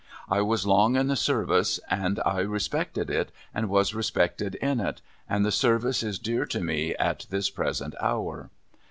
[0.29, 4.99] I was long in the service, and I respected it, and was respected in it,
[5.29, 8.49] and the service is dear to me at this present hour.